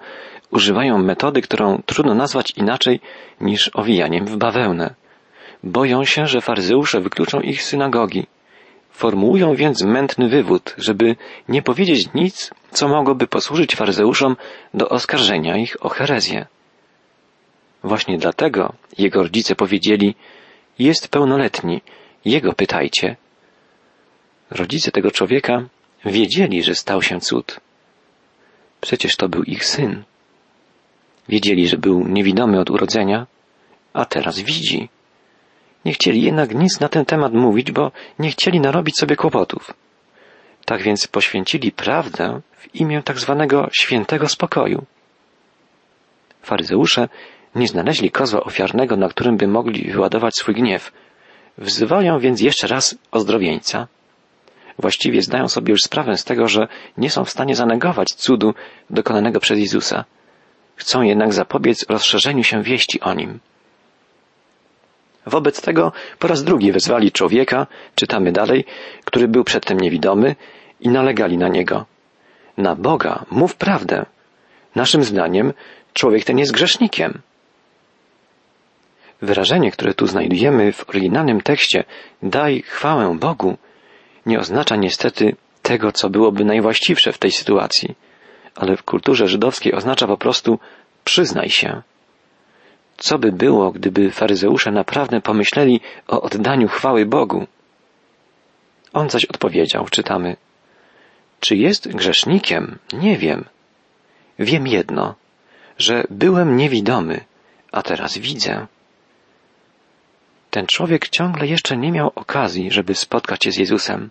używają 0.51 0.97
metody, 0.97 1.41
którą 1.41 1.81
trudno 1.85 2.15
nazwać 2.15 2.51
inaczej 2.51 2.99
niż 3.41 3.71
owijaniem 3.73 4.25
w 4.25 4.37
bawełnę. 4.37 4.93
Boją 5.63 6.05
się, 6.05 6.27
że 6.27 6.41
faryzeusze 6.41 7.01
wykluczą 7.01 7.39
ich 7.39 7.63
synagogi. 7.63 8.27
Formułują 8.91 9.55
więc 9.55 9.83
mętny 9.83 10.29
wywód, 10.29 10.75
żeby 10.77 11.15
nie 11.49 11.61
powiedzieć 11.61 12.13
nic, 12.13 12.51
co 12.71 12.87
mogłoby 12.87 13.27
posłużyć 13.27 13.75
faryzeuszom 13.75 14.35
do 14.73 14.89
oskarżenia 14.89 15.57
ich 15.57 15.85
o 15.85 15.89
herezję. 15.89 16.45
Właśnie 17.83 18.17
dlatego 18.17 18.73
jego 18.97 19.23
rodzice 19.23 19.55
powiedzieli, 19.55 20.15
jest 20.79 21.07
pełnoletni, 21.07 21.81
jego 22.25 22.53
pytajcie. 22.53 23.15
Rodzice 24.51 24.91
tego 24.91 25.11
człowieka 25.11 25.63
wiedzieli, 26.05 26.63
że 26.63 26.75
stał 26.75 27.01
się 27.01 27.19
cud. 27.19 27.59
Przecież 28.81 29.15
to 29.15 29.29
był 29.29 29.43
ich 29.43 29.65
syn. 29.65 30.03
Wiedzieli, 31.29 31.67
że 31.67 31.77
był 31.77 32.07
niewidomy 32.07 32.59
od 32.59 32.69
urodzenia, 32.69 33.27
a 33.93 34.05
teraz 34.05 34.39
widzi. 34.39 34.89
Nie 35.85 35.93
chcieli 35.93 36.21
jednak 36.21 36.55
nic 36.55 36.79
na 36.79 36.89
ten 36.89 37.05
temat 37.05 37.33
mówić, 37.33 37.71
bo 37.71 37.91
nie 38.19 38.29
chcieli 38.29 38.59
narobić 38.59 38.97
sobie 38.97 39.15
kłopotów. 39.15 39.73
Tak 40.65 40.81
więc 40.81 41.07
poświęcili 41.07 41.71
prawdę 41.71 42.41
w 42.57 42.75
imię 42.75 43.01
tak 43.05 43.19
zwanego 43.19 43.69
świętego 43.71 44.27
spokoju. 44.27 44.85
Faryzeusze 46.41 47.09
nie 47.55 47.67
znaleźli 47.67 48.11
kozła 48.11 48.43
ofiarnego, 48.43 48.95
na 48.95 49.09
którym 49.09 49.37
by 49.37 49.47
mogli 49.47 49.91
wyładować 49.91 50.35
swój 50.35 50.55
gniew. 50.55 50.91
Wzywają 51.57 52.19
więc 52.19 52.41
jeszcze 52.41 52.67
raz 52.67 52.95
ozdrowieńca. 53.11 53.87
Właściwie 54.79 55.21
zdają 55.21 55.47
sobie 55.47 55.71
już 55.71 55.81
sprawę 55.81 56.17
z 56.17 56.23
tego, 56.23 56.47
że 56.47 56.67
nie 56.97 57.09
są 57.09 57.25
w 57.25 57.29
stanie 57.29 57.55
zanegować 57.55 58.07
cudu 58.07 58.53
dokonanego 58.89 59.39
przez 59.39 59.59
Jezusa. 59.59 60.05
Chcą 60.75 61.01
jednak 61.01 61.33
zapobiec 61.33 61.85
rozszerzeniu 61.89 62.43
się 62.43 62.63
wieści 62.63 63.01
o 63.01 63.13
nim. 63.13 63.39
Wobec 65.25 65.61
tego 65.61 65.91
po 66.19 66.27
raz 66.27 66.43
drugi 66.43 66.71
wezwali 66.71 67.11
człowieka, 67.11 67.67
czytamy 67.95 68.31
dalej, 68.31 68.65
który 69.05 69.27
był 69.27 69.43
przedtem 69.43 69.79
niewidomy 69.79 70.35
i 70.79 70.89
nalegali 70.89 71.37
na 71.37 71.47
niego. 71.47 71.85
Na 72.57 72.75
Boga 72.75 73.25
mów 73.31 73.55
prawdę. 73.55 74.05
Naszym 74.75 75.03
zdaniem 75.03 75.53
człowiek 75.93 76.23
ten 76.23 76.39
jest 76.39 76.51
grzesznikiem. 76.51 77.21
Wyrażenie, 79.21 79.71
które 79.71 79.93
tu 79.93 80.07
znajdujemy 80.07 80.71
w 80.71 80.89
oryginalnym 80.89 81.41
tekście 81.41 81.83
daj 82.23 82.61
chwałę 82.61 83.17
Bogu 83.19 83.57
nie 84.25 84.39
oznacza 84.39 84.75
niestety 84.75 85.35
tego, 85.61 85.91
co 85.91 86.09
byłoby 86.09 86.45
najwłaściwsze 86.45 87.11
w 87.11 87.17
tej 87.17 87.31
sytuacji, 87.31 87.95
ale 88.55 88.77
w 88.77 88.83
kulturze 88.83 89.27
żydowskiej 89.27 89.73
oznacza 89.73 90.07
po 90.07 90.17
prostu 90.17 90.59
przyznaj 91.03 91.49
się. 91.49 91.81
Co 92.97 93.19
by 93.19 93.31
było, 93.31 93.71
gdyby 93.71 94.11
faryzeusze 94.11 94.71
naprawdę 94.71 95.21
pomyśleli 95.21 95.81
o 96.07 96.21
oddaniu 96.21 96.67
chwały 96.67 97.05
Bogu? 97.05 97.47
On 98.93 99.09
zaś 99.09 99.25
odpowiedział, 99.25 99.87
czytamy, 99.89 100.35
czy 101.39 101.55
jest 101.55 101.95
grzesznikiem? 101.95 102.77
Nie 102.93 103.17
wiem. 103.17 103.45
Wiem 104.39 104.67
jedno, 104.67 105.15
że 105.77 106.03
byłem 106.09 106.57
niewidomy, 106.57 107.25
a 107.71 107.81
teraz 107.81 108.17
widzę. 108.17 108.67
Ten 110.49 110.67
człowiek 110.67 111.09
ciągle 111.09 111.47
jeszcze 111.47 111.77
nie 111.77 111.91
miał 111.91 112.11
okazji, 112.15 112.71
żeby 112.71 112.95
spotkać 112.95 113.43
się 113.43 113.51
z 113.51 113.57
Jezusem, 113.57 114.09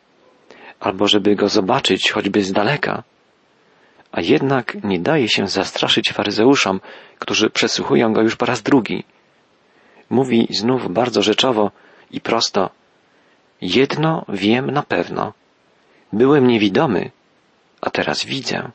albo 0.80 1.08
żeby 1.08 1.36
go 1.36 1.48
zobaczyć 1.48 2.10
choćby 2.10 2.42
z 2.42 2.52
daleka. 2.52 3.02
A 4.12 4.20
jednak 4.20 4.84
nie 4.84 5.00
daje 5.00 5.28
się 5.28 5.48
zastraszyć 5.48 6.12
faryzeuszom, 6.12 6.80
którzy 7.18 7.50
przesłuchują 7.50 8.12
go 8.12 8.22
już 8.22 8.36
po 8.36 8.46
raz 8.46 8.62
drugi. 8.62 9.04
Mówi 10.10 10.48
znów 10.50 10.92
bardzo 10.92 11.22
rzeczowo 11.22 11.70
i 12.10 12.20
prosto. 12.20 12.70
Jedno 13.60 14.24
wiem 14.28 14.70
na 14.70 14.82
pewno. 14.82 15.32
Byłem 16.12 16.46
niewidomy, 16.46 17.10
a 17.80 17.90
teraz 17.90 18.24
widzę. 18.24 18.70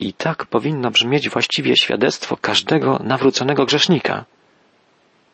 I 0.00 0.12
tak 0.12 0.46
powinno 0.46 0.90
brzmieć 0.90 1.30
właściwie 1.30 1.76
świadectwo 1.76 2.36
każdego 2.36 3.00
nawróconego 3.04 3.66
grzesznika. 3.66 4.24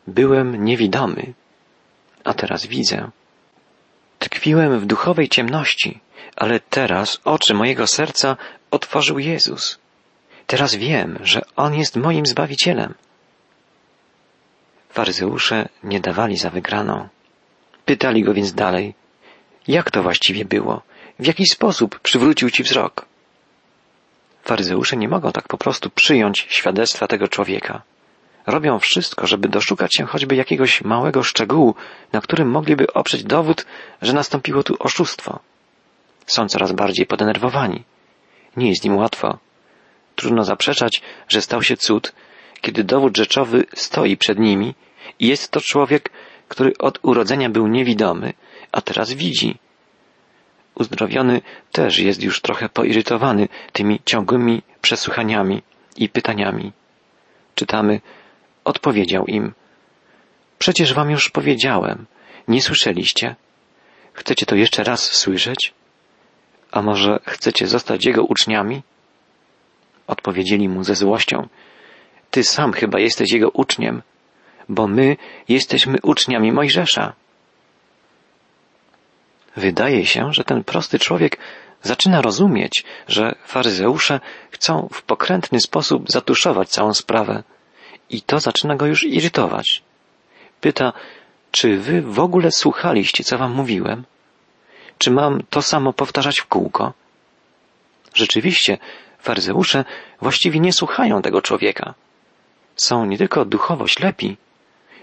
Byłem 0.07 0.65
niewidomy, 0.65 1.33
a 2.23 2.33
teraz 2.33 2.65
widzę. 2.65 3.09
Tkwiłem 4.19 4.79
w 4.79 4.85
duchowej 4.85 5.29
ciemności, 5.29 5.99
ale 6.35 6.59
teraz 6.59 7.21
oczy 7.23 7.53
mojego 7.53 7.87
serca 7.87 8.37
otworzył 8.71 9.19
Jezus. 9.19 9.79
Teraz 10.47 10.75
wiem, 10.75 11.19
że 11.23 11.41
On 11.55 11.73
jest 11.73 11.95
moim 11.95 12.25
Zbawicielem. 12.25 12.93
Faryzeusze 14.89 15.69
nie 15.83 15.99
dawali 15.99 16.37
za 16.37 16.49
wygraną. 16.49 17.07
Pytali 17.85 18.23
go 18.23 18.33
więc 18.33 18.53
dalej, 18.53 18.93
jak 19.67 19.91
to 19.91 20.03
właściwie 20.03 20.45
było? 20.45 20.81
W 21.19 21.25
jaki 21.25 21.45
sposób 21.45 21.99
przywrócił 21.99 22.49
ci 22.49 22.63
wzrok? 22.63 23.05
Faryzeusze 24.43 24.97
nie 24.97 25.07
mogą 25.07 25.31
tak 25.31 25.47
po 25.47 25.57
prostu 25.57 25.89
przyjąć 25.89 26.47
świadectwa 26.49 27.07
tego 27.07 27.27
człowieka. 27.27 27.81
Robią 28.47 28.79
wszystko, 28.79 29.27
żeby 29.27 29.49
doszukać 29.49 29.95
się 29.95 30.05
choćby 30.05 30.35
jakiegoś 30.35 30.81
małego 30.81 31.23
szczegółu, 31.23 31.75
na 32.13 32.21
którym 32.21 32.49
mogliby 32.49 32.93
oprzeć 32.93 33.23
dowód, 33.23 33.65
że 34.01 34.13
nastąpiło 34.13 34.63
tu 34.63 34.75
oszustwo. 34.79 35.39
Są 36.25 36.47
coraz 36.47 36.71
bardziej 36.71 37.05
podenerwowani. 37.05 37.83
Nie 38.57 38.69
jest 38.69 38.85
im 38.85 38.97
łatwo. 38.97 39.37
Trudno 40.15 40.43
zaprzeczać, 40.43 41.01
że 41.27 41.41
stał 41.41 41.63
się 41.63 41.77
cud, 41.77 42.13
kiedy 42.61 42.83
dowód 42.83 43.17
rzeczowy 43.17 43.65
stoi 43.73 44.17
przed 44.17 44.39
nimi 44.39 44.75
i 45.19 45.27
jest 45.27 45.51
to 45.51 45.61
człowiek, 45.61 46.09
który 46.47 46.73
od 46.79 46.99
urodzenia 47.01 47.49
był 47.49 47.67
niewidomy, 47.67 48.33
a 48.71 48.81
teraz 48.81 49.13
widzi. 49.13 49.57
Uzdrowiony 50.75 51.41
też 51.71 51.99
jest 51.99 52.23
już 52.23 52.41
trochę 52.41 52.69
poirytowany 52.69 53.47
tymi 53.73 53.99
ciągłymi 54.05 54.61
przesłuchaniami 54.81 55.61
i 55.97 56.09
pytaniami. 56.09 56.71
Czytamy, 57.55 58.01
Odpowiedział 58.65 59.25
im, 59.25 59.53
Przecież 60.59 60.93
wam 60.93 61.11
już 61.11 61.29
powiedziałem, 61.29 62.05
nie 62.47 62.61
słyszeliście? 62.61 63.35
Chcecie 64.13 64.45
to 64.45 64.55
jeszcze 64.55 64.83
raz 64.83 65.03
słyszeć? 65.03 65.73
A 66.71 66.81
może 66.81 67.19
chcecie 67.25 67.67
zostać 67.67 68.05
jego 68.05 68.23
uczniami? 68.23 68.81
Odpowiedzieli 70.07 70.69
mu 70.69 70.83
ze 70.83 70.95
złością, 70.95 71.47
Ty 72.31 72.43
sam 72.43 72.73
chyba 72.73 72.99
jesteś 72.99 73.31
jego 73.31 73.49
uczniem, 73.49 74.01
bo 74.69 74.87
my 74.87 75.17
jesteśmy 75.49 75.97
uczniami 76.03 76.51
Mojżesza. 76.51 77.13
Wydaje 79.55 80.05
się, 80.05 80.33
że 80.33 80.43
ten 80.43 80.63
prosty 80.63 80.99
człowiek 80.99 81.37
zaczyna 81.81 82.21
rozumieć, 82.21 82.83
że 83.07 83.35
faryzeusze 83.45 84.19
chcą 84.51 84.89
w 84.93 85.01
pokrętny 85.01 85.59
sposób 85.59 86.11
zatuszować 86.11 86.69
całą 86.69 86.93
sprawę 86.93 87.43
i 88.09 88.21
to 88.21 88.39
zaczyna 88.39 88.75
go 88.75 88.85
już 88.85 89.03
irytować. 89.03 89.83
Pyta, 90.61 90.93
czy 91.51 91.77
wy 91.77 92.01
w 92.01 92.19
ogóle 92.19 92.51
słuchaliście, 92.51 93.23
co 93.23 93.37
wam 93.37 93.51
mówiłem? 93.51 94.03
Czy 94.97 95.11
mam 95.11 95.43
to 95.49 95.61
samo 95.61 95.93
powtarzać 95.93 96.39
w 96.39 96.45
kółko? 96.45 96.93
Rzeczywiście, 98.13 98.77
faryzeusze 99.19 99.85
właściwie 100.21 100.59
nie 100.59 100.73
słuchają 100.73 101.21
tego 101.21 101.41
człowieka. 101.41 101.93
Są 102.75 103.05
nie 103.05 103.17
tylko 103.17 103.45
duchowo 103.45 103.87
ślepi, 103.87 104.37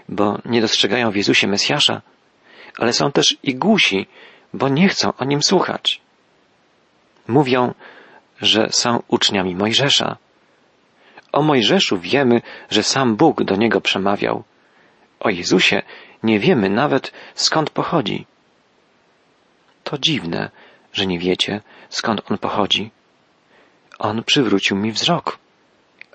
bo 0.09 0.39
nie 0.45 0.61
dostrzegają 0.61 1.11
w 1.11 1.15
Jezusie 1.15 1.47
Mesjasza, 1.47 2.01
ale 2.77 2.93
są 2.93 3.11
też 3.11 3.37
i 3.43 3.55
głusi, 3.55 4.07
bo 4.53 4.69
nie 4.69 4.89
chcą 4.89 5.13
o 5.17 5.25
nim 5.25 5.43
słuchać. 5.43 6.01
Mówią, 7.27 7.73
że 8.41 8.69
są 8.71 9.03
uczniami 9.07 9.55
Mojżesza, 9.55 10.17
o 11.33 11.41
Mojżeszu 11.41 11.97
wiemy, 11.99 12.41
że 12.69 12.83
sam 12.83 13.15
Bóg 13.15 13.43
do 13.43 13.55
niego 13.55 13.81
przemawiał. 13.81 14.43
O 15.19 15.29
Jezusie 15.29 15.81
nie 16.23 16.39
wiemy 16.39 16.69
nawet 16.69 17.11
skąd 17.35 17.69
pochodzi. 17.69 18.25
To 19.83 19.97
dziwne, 19.97 20.49
że 20.93 21.05
nie 21.05 21.19
wiecie 21.19 21.61
skąd 21.89 22.31
on 22.31 22.37
pochodzi. 22.37 22.91
On 23.99 24.23
przywrócił 24.23 24.77
mi 24.77 24.91
wzrok. 24.91 25.37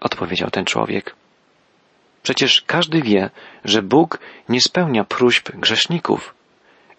odpowiedział 0.00 0.50
ten 0.50 0.64
człowiek. 0.64 1.14
Przecież 2.22 2.62
każdy 2.62 3.02
wie, 3.02 3.30
że 3.64 3.82
Bóg 3.82 4.18
nie 4.48 4.60
spełnia 4.60 5.04
próśb 5.04 5.50
grzeszników, 5.50 6.34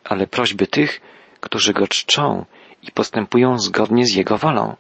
ale 0.03 0.27
prośby 0.27 0.67
tych, 0.67 1.01
którzy 1.39 1.73
go 1.73 1.87
czczą 1.87 2.45
i 2.83 2.91
postępują 2.91 3.59
zgodnie 3.59 4.05
z 4.05 4.15
Jego 4.15 4.37
wolą. 4.37 4.75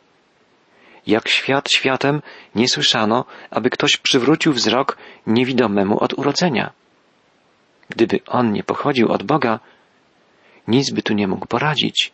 Jak 1.07 1.29
świat 1.29 1.71
światem 1.71 2.21
nie 2.55 2.67
słyszano, 2.67 3.25
aby 3.51 3.69
ktoś 3.69 3.97
przywrócił 3.97 4.53
wzrok 4.53 4.97
niewidomemu 5.27 6.03
od 6.03 6.13
urodzenia. 6.13 6.71
Gdyby 7.89 8.19
on 8.27 8.51
nie 8.53 8.63
pochodził 8.63 9.11
od 9.11 9.23
Boga, 9.23 9.59
nic 10.67 10.91
by 10.91 11.01
tu 11.01 11.13
nie 11.13 11.27
mógł 11.27 11.45
poradzić. 11.45 12.11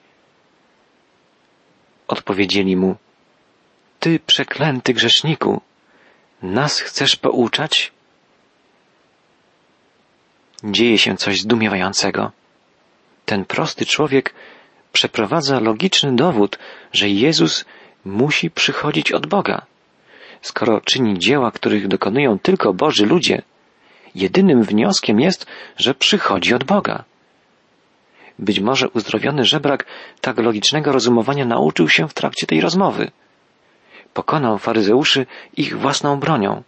Odpowiedzieli 2.07 2.75
mu, 2.75 2.95
Ty 3.99 4.19
przeklęty 4.19 4.93
grzeszniku, 4.93 5.61
nas 6.41 6.79
chcesz 6.79 7.15
pouczać? 7.15 7.91
Dzieje 10.63 10.97
się 10.97 11.17
coś 11.17 11.41
zdumiewającego. 11.41 12.31
Ten 13.25 13.45
prosty 13.45 13.85
człowiek 13.85 14.33
przeprowadza 14.93 15.59
logiczny 15.59 16.15
dowód, 16.15 16.59
że 16.93 17.09
Jezus 17.09 17.65
musi 18.05 18.51
przychodzić 18.51 19.11
od 19.11 19.27
Boga. 19.27 19.65
Skoro 20.41 20.81
czyni 20.81 21.19
dzieła, 21.19 21.51
których 21.51 21.87
dokonują 21.87 22.39
tylko 22.39 22.73
Boży 22.73 23.05
ludzie, 23.05 23.41
jedynym 24.15 24.63
wnioskiem 24.63 25.19
jest, 25.19 25.45
że 25.77 25.93
przychodzi 25.93 26.53
od 26.53 26.63
Boga. 26.63 27.03
Być 28.39 28.59
może 28.59 28.89
uzdrowiony 28.89 29.45
żebrak 29.45 29.85
tak 30.21 30.37
logicznego 30.37 30.91
rozumowania 30.91 31.45
nauczył 31.45 31.89
się 31.89 32.07
w 32.07 32.13
trakcie 32.13 32.47
tej 32.47 32.61
rozmowy. 32.61 33.11
Pokonał 34.13 34.57
faryzeuszy 34.57 35.25
ich 35.57 35.77
własną 35.77 36.19
bronią. 36.19 36.63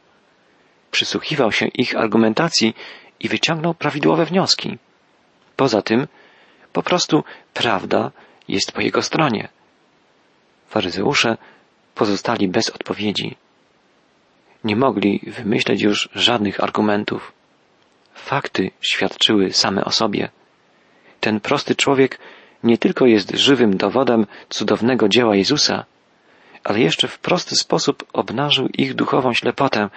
Przysłuchiwał 0.92 1.52
się 1.52 1.66
ich 1.66 1.96
argumentacji 1.96 2.76
i 3.20 3.28
wyciągnął 3.28 3.74
prawidłowe 3.74 4.26
wnioski. 4.26 4.78
Poza 5.56 5.82
tym, 5.82 6.08
po 6.74 6.84
prostu 6.84 7.24
prawda 7.54 8.12
jest 8.48 8.72
po 8.72 8.82
jego 8.82 9.02
stronie. 9.02 9.50
Faryzeusze 10.68 11.38
pozostali 11.96 12.48
bez 12.48 12.70
odpowiedzi. 12.70 13.36
Nie 14.64 14.76
mogli 14.76 15.22
wymyśleć 15.28 15.82
już 15.82 16.10
żadnych 16.16 16.64
argumentów. 16.64 17.34
Fakty 18.14 18.72
świadczyły 18.82 19.54
same 19.54 19.86
o 19.86 19.92
sobie. 19.92 20.30
Ten 21.20 21.40
prosty 21.40 21.76
człowiek 21.76 22.20
nie 22.64 22.78
tylko 22.78 23.06
jest 23.06 23.32
żywym 23.32 23.78
dowodem 23.78 24.26
cudownego 24.50 25.10
dzieła 25.10 25.36
Jezusa, 25.36 25.86
ale 26.64 26.80
jeszcze 26.80 27.08
w 27.08 27.20
prosty 27.20 27.56
sposób 27.56 28.06
obnażył 28.14 28.68
ich 28.68 28.94
duchową 28.94 29.34
ślepotę, 29.34 29.90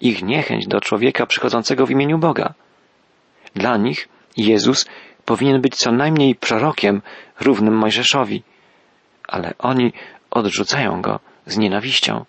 ich 0.00 0.22
niechęć 0.22 0.66
do 0.66 0.80
człowieka 0.80 1.26
przychodzącego 1.26 1.86
w 1.86 1.90
imieniu 1.90 2.18
Boga. 2.18 2.54
Dla 3.54 3.76
nich 3.76 4.08
Jezus 4.36 4.86
powinien 5.24 5.60
być 5.60 5.76
co 5.76 5.92
najmniej 5.92 6.34
prorokiem 6.34 7.02
równym 7.40 7.74
Mojżeszowi, 7.74 8.42
ale 9.32 9.54
oni 9.58 9.92
odrzucają 10.30 11.02
go 11.02 11.20
z 11.46 11.56
nienawiścią. 11.56 12.24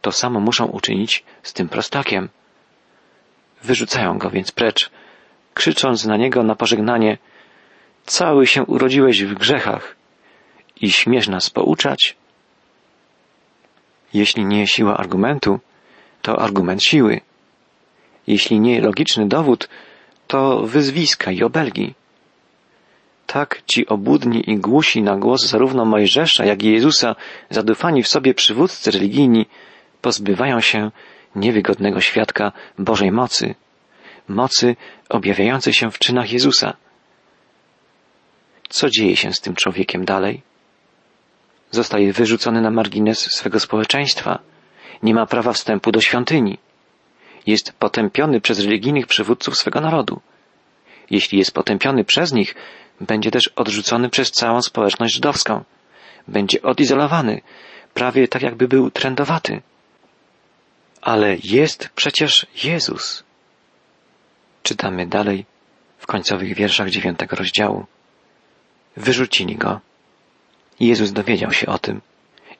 To 0.00 0.12
samo 0.12 0.40
muszą 0.40 0.66
uczynić 0.66 1.24
z 1.42 1.52
tym 1.52 1.68
prostakiem. 1.68 2.28
Wyrzucają 3.62 4.18
go 4.18 4.30
więc 4.30 4.52
precz, 4.52 4.90
krzycząc 5.54 6.04
na 6.04 6.16
niego 6.16 6.42
na 6.42 6.54
pożegnanie 6.54 7.18
Cały 8.08 8.46
się 8.46 8.62
urodziłeś 8.64 9.24
w 9.24 9.34
grzechach 9.34 9.96
i 10.80 10.92
śmiesz 10.92 11.28
nas 11.28 11.50
pouczać? 11.50 12.16
Jeśli 14.14 14.44
nie 14.44 14.66
siła 14.66 14.96
argumentu, 14.96 15.60
to 16.22 16.42
argument 16.42 16.82
siły. 16.82 17.20
Jeśli 18.26 18.60
nie 18.60 18.80
logiczny 18.80 19.28
dowód, 19.28 19.68
to 20.26 20.62
wyzwiska 20.62 21.30
i 21.30 21.42
obelgi. 21.42 21.94
Tak 23.32 23.62
ci 23.66 23.86
obłudni 23.86 24.50
i 24.50 24.56
głusi 24.56 25.02
na 25.02 25.16
głos 25.16 25.46
zarówno 25.46 25.84
Mojżesza, 25.84 26.44
jak 26.44 26.62
i 26.62 26.72
Jezusa, 26.72 27.16
zadufani 27.50 28.02
w 28.02 28.08
sobie 28.08 28.34
przywódcy 28.34 28.90
religijni, 28.90 29.46
pozbywają 30.02 30.60
się 30.60 30.90
niewygodnego 31.36 32.00
świadka 32.00 32.52
Bożej 32.78 33.12
mocy, 33.12 33.54
mocy 34.28 34.76
objawiającej 35.08 35.72
się 35.72 35.90
w 35.90 35.98
czynach 35.98 36.32
Jezusa. 36.32 36.76
Co 38.68 38.90
dzieje 38.90 39.16
się 39.16 39.32
z 39.32 39.40
tym 39.40 39.54
człowiekiem 39.54 40.04
dalej? 40.04 40.42
Zostaje 41.70 42.12
wyrzucony 42.12 42.60
na 42.60 42.70
margines 42.70 43.18
swego 43.34 43.60
społeczeństwa. 43.60 44.38
Nie 45.02 45.14
ma 45.14 45.26
prawa 45.26 45.52
wstępu 45.52 45.92
do 45.92 46.00
świątyni. 46.00 46.58
Jest 47.46 47.72
potępiony 47.72 48.40
przez 48.40 48.60
religijnych 48.60 49.06
przywódców 49.06 49.56
swego 49.56 49.80
narodu. 49.80 50.20
Jeśli 51.10 51.38
jest 51.38 51.54
potępiony 51.54 52.04
przez 52.04 52.32
nich, 52.32 52.54
będzie 53.00 53.30
też 53.30 53.48
odrzucony 53.48 54.10
przez 54.10 54.30
całą 54.30 54.62
społeczność 54.62 55.14
żydowską. 55.14 55.64
Będzie 56.28 56.62
odizolowany, 56.62 57.40
prawie 57.94 58.28
tak 58.28 58.42
jakby 58.42 58.68
był 58.68 58.90
trendowaty. 58.90 59.62
Ale 61.00 61.36
jest 61.44 61.88
przecież 61.88 62.46
Jezus. 62.64 63.24
Czytamy 64.62 65.06
dalej 65.06 65.46
w 65.98 66.06
końcowych 66.06 66.54
wierszach 66.54 66.90
dziewiątego 66.90 67.36
rozdziału. 67.36 67.86
Wyrzucili 68.96 69.56
go. 69.56 69.80
Jezus 70.80 71.12
dowiedział 71.12 71.52
się 71.52 71.66
o 71.66 71.78
tym 71.78 72.00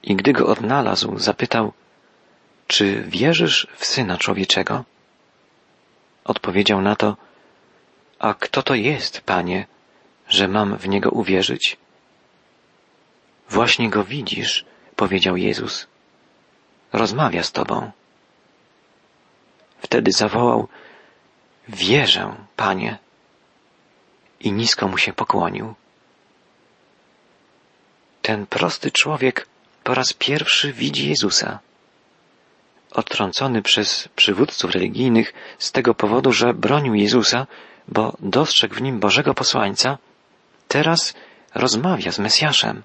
i 0.02 0.16
gdy 0.16 0.32
go 0.32 0.46
odnalazł, 0.46 1.18
zapytał, 1.18 1.72
czy 2.66 3.02
wierzysz 3.02 3.66
w 3.76 3.86
Syna 3.86 4.16
Człowieczego? 4.18 4.84
Odpowiedział 6.24 6.82
na 6.82 6.96
to, 6.96 7.16
a 8.18 8.34
kto 8.34 8.62
to 8.62 8.74
jest, 8.74 9.20
Panie, 9.20 9.66
że 10.28 10.48
mam 10.48 10.76
w 10.76 10.88
Niego 10.88 11.10
uwierzyć? 11.10 11.76
Właśnie 13.50 13.90
Go 13.90 14.04
widzisz, 14.04 14.64
powiedział 14.96 15.36
Jezus. 15.36 15.86
Rozmawia 16.92 17.42
z 17.42 17.52
Tobą. 17.52 17.90
Wtedy 19.78 20.12
zawołał, 20.12 20.68
wierzę, 21.68 22.34
Panie. 22.56 22.98
I 24.40 24.52
nisko 24.52 24.88
mu 24.88 24.98
się 24.98 25.12
pokłonił. 25.12 25.74
Ten 28.22 28.46
prosty 28.46 28.90
człowiek 28.90 29.46
po 29.84 29.94
raz 29.94 30.12
pierwszy 30.12 30.72
widzi 30.72 31.08
Jezusa. 31.08 31.58
Odtrącony 32.90 33.62
przez 33.62 34.08
przywódców 34.16 34.70
religijnych 34.70 35.32
z 35.58 35.72
tego 35.72 35.94
powodu, 35.94 36.32
że 36.32 36.54
bronił 36.54 36.94
Jezusa, 36.94 37.46
bo 37.88 38.16
dostrzegł 38.20 38.74
w 38.74 38.82
nim 38.82 39.00
Bożego 39.00 39.34
posłańca, 39.34 39.98
teraz 40.68 41.14
rozmawia 41.54 42.12
z 42.12 42.18
Mesjaszem. 42.18 42.82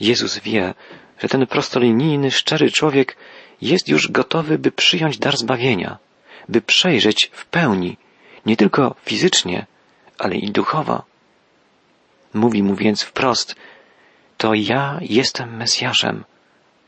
Jezus 0.00 0.38
wie, 0.38 0.74
że 1.18 1.28
ten 1.28 1.46
prostolinijny, 1.46 2.30
szczery 2.30 2.70
człowiek 2.70 3.16
jest 3.60 3.88
już 3.88 4.10
gotowy, 4.10 4.58
by 4.58 4.72
przyjąć 4.72 5.18
dar 5.18 5.36
zbawienia, 5.36 5.98
by 6.48 6.60
przejrzeć 6.60 7.30
w 7.32 7.46
pełni, 7.46 7.96
nie 8.46 8.56
tylko 8.56 8.94
fizycznie, 9.04 9.66
ale 10.18 10.36
i 10.36 10.50
duchowo. 10.50 11.02
Mówi 12.34 12.62
mu 12.62 12.74
więc 12.74 13.02
wprost, 13.02 13.56
to 14.36 14.54
ja 14.54 14.98
jestem 15.00 15.56
Mesjaszem. 15.56 16.24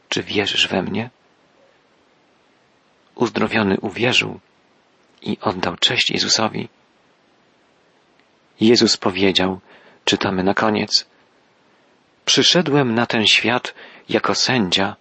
Czy 0.09 0.23
wierzysz 0.23 0.69
we 0.69 0.83
mnie? 0.83 1.11
Uzdrowiony 3.15 3.81
uwierzył 3.81 4.41
i 5.23 5.39
oddał 5.41 5.77
cześć 5.77 6.11
Jezusowi. 6.11 6.69
Jezus 8.61 8.97
powiedział, 8.97 9.61
czytamy 10.05 10.45
na 10.45 10.55
koniec, 10.55 11.07
Przyszedłem 12.27 12.95
na 12.95 13.07
ten 13.07 13.27
świat 13.27 13.75
jako 14.09 14.35
sędzia, 14.35 14.97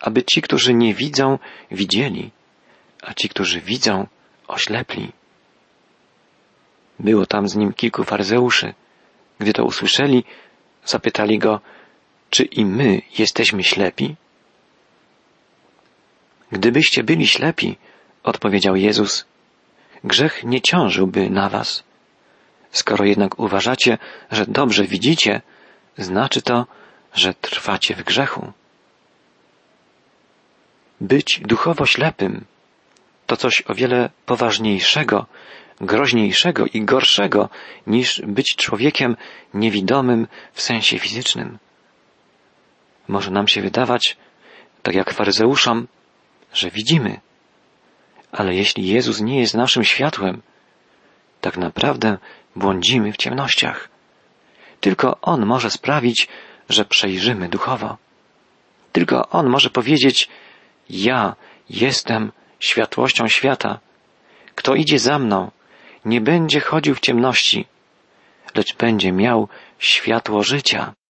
aby 0.00 0.22
ci, 0.22 0.42
którzy 0.42 0.74
nie 0.74 0.94
widzą, 0.94 1.38
widzieli, 1.70 2.30
a 3.02 3.14
ci, 3.14 3.28
którzy 3.28 3.60
widzą, 3.60 4.06
oślepli. 4.48 5.12
Było 6.98 7.26
tam 7.26 7.48
z 7.48 7.56
nim 7.56 7.72
kilku 7.72 8.04
faryzeuszy. 8.04 8.74
Gdy 9.38 9.52
to 9.52 9.64
usłyszeli, 9.64 10.24
zapytali 10.84 11.38
go, 11.38 11.60
czy 12.30 12.44
i 12.44 12.64
my 12.64 13.02
jesteśmy 13.18 13.64
ślepi? 13.64 14.16
Gdybyście 16.52 17.04
byli 17.04 17.26
ślepi, 17.26 17.76
odpowiedział 18.22 18.76
Jezus, 18.76 19.24
grzech 20.04 20.44
nie 20.44 20.60
ciążyłby 20.60 21.30
na 21.30 21.48
was. 21.48 21.84
Skoro 22.70 23.04
jednak 23.04 23.38
uważacie, 23.38 23.98
że 24.30 24.46
dobrze 24.46 24.84
widzicie, 24.84 25.42
znaczy 25.98 26.42
to, 26.42 26.66
że 27.14 27.34
trwacie 27.34 27.94
w 27.94 28.02
grzechu. 28.02 28.52
Być 31.00 31.40
duchowo 31.44 31.86
ślepym 31.86 32.44
to 33.26 33.36
coś 33.36 33.62
o 33.66 33.74
wiele 33.74 34.10
poważniejszego, 34.26 35.26
groźniejszego 35.80 36.66
i 36.66 36.84
gorszego 36.84 37.48
niż 37.86 38.22
być 38.26 38.56
człowiekiem 38.56 39.16
niewidomym 39.54 40.28
w 40.52 40.62
sensie 40.62 40.98
fizycznym. 40.98 41.58
Może 43.08 43.30
nam 43.30 43.48
się 43.48 43.62
wydawać, 43.62 44.16
tak 44.82 44.94
jak 44.94 45.12
faryzeuszom, 45.12 45.86
że 46.52 46.70
widzimy. 46.70 47.20
Ale 48.32 48.54
jeśli 48.54 48.88
Jezus 48.88 49.20
nie 49.20 49.40
jest 49.40 49.54
naszym 49.54 49.84
światłem, 49.84 50.42
tak 51.40 51.56
naprawdę 51.56 52.18
błądzimy 52.56 53.12
w 53.12 53.16
ciemnościach. 53.16 53.88
Tylko 54.80 55.20
On 55.22 55.46
może 55.46 55.70
sprawić, 55.70 56.28
że 56.68 56.84
przejrzymy 56.84 57.48
duchowo. 57.48 57.96
Tylko 58.92 59.28
On 59.28 59.48
może 59.48 59.70
powiedzieć, 59.70 60.28
ja 60.90 61.36
jestem 61.70 62.32
światłością 62.60 63.28
świata. 63.28 63.78
Kto 64.54 64.74
idzie 64.74 64.98
za 64.98 65.18
mną, 65.18 65.50
nie 66.04 66.20
będzie 66.20 66.60
chodził 66.60 66.94
w 66.94 67.00
ciemności, 67.00 67.66
lecz 68.54 68.76
będzie 68.76 69.12
miał 69.12 69.48
światło 69.78 70.42
życia. 70.42 70.92